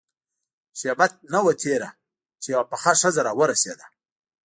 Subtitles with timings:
[0.79, 1.89] شېبه نه وه تېره
[2.41, 3.85] چې يوه پخه ښځه راورسېده.